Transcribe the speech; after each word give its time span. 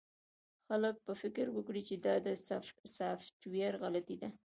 خلک 0.67 0.95
به 1.05 1.13
فکر 1.21 1.47
وکړي 1.51 1.81
چې 1.89 1.95
دا 2.05 2.15
د 2.25 2.27
سافټویر 2.97 3.73
غلطي 3.81 4.15
ده 4.21 4.29